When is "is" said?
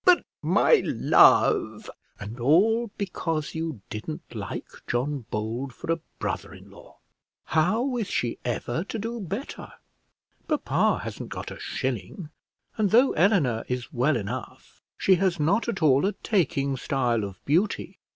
7.97-8.07, 13.67-13.93